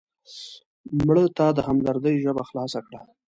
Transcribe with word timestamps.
مړه 1.05 1.25
ته 1.37 1.45
د 1.57 1.59
همدردۍ 1.67 2.15
ژبه 2.23 2.43
خلاصه 2.49 2.79
کړه 2.85 2.99